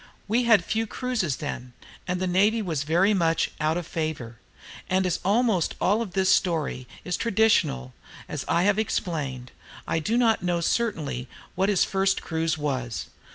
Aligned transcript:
We 0.27 0.45
had 0.45 0.65
few 0.65 0.85
long 0.85 0.87
cruises 0.87 1.35
then, 1.35 1.73
and 2.07 2.19
the 2.19 2.25
navy 2.25 2.59
was 2.63 2.81
very 2.85 3.13
much 3.13 3.51
out 3.61 3.77
of 3.77 3.85
favor; 3.85 4.39
and 4.89 5.05
as 5.05 5.19
almost 5.23 5.75
all 5.79 6.01
of 6.01 6.13
this 6.13 6.29
story 6.31 6.87
is 7.05 7.15
traditional, 7.15 7.93
as 8.27 8.43
I 8.47 8.63
have 8.63 8.79
explained, 8.79 9.51
I 9.87 9.99
do 9.99 10.17
not 10.17 10.41
know 10.41 10.59
certainly 10.59 11.27
what 11.53 11.69
his 11.69 11.83
first 11.85 12.23
cruise 12.23 12.57
was. 12.57 13.11